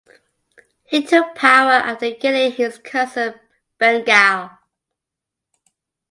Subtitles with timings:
[0.87, 3.35] He took power after killing his cousin
[3.79, 4.57] Berngal.